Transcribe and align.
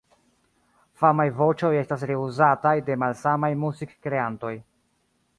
Famaj 1.01 1.25
voĉoj 1.41 1.69
estas 1.81 2.05
reuzataj 2.11 2.73
de 2.87 2.95
malsamaj 3.03 3.51
muzikkreantoj. 3.65 4.53